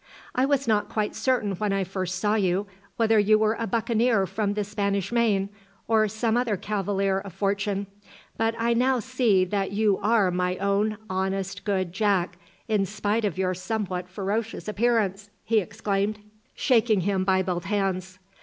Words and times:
"I 0.33 0.45
was 0.47 0.67
not 0.67 0.89
quite 0.89 1.15
certain 1.15 1.51
when 1.51 1.71
I 1.71 1.83
first 1.83 2.15
saw 2.17 2.33
you 2.33 2.65
whether 2.97 3.19
you 3.19 3.37
were 3.37 3.55
a 3.59 3.67
buccaneer 3.67 4.25
from 4.25 4.55
the 4.55 4.63
Spanish 4.63 5.11
Main, 5.11 5.49
or 5.87 6.07
some 6.07 6.35
other 6.35 6.57
cavalier 6.57 7.19
of 7.19 7.33
fortune; 7.33 7.85
but 8.35 8.55
I 8.57 8.73
now 8.73 8.99
see 8.99 9.45
that 9.45 9.73
you 9.73 9.99
are 9.99 10.31
my 10.31 10.57
own 10.57 10.97
honest, 11.07 11.63
good 11.65 11.93
Jack, 11.93 12.39
in 12.67 12.87
spite 12.87 13.25
of 13.25 13.37
your 13.37 13.53
somewhat 13.53 14.09
ferocious 14.09 14.67
appearance!" 14.67 15.29
he 15.43 15.59
exclaimed, 15.59 16.17
shaking 16.55 17.01
him 17.01 17.23
by 17.23 17.43
both 17.43 17.65
hands. 17.65 18.17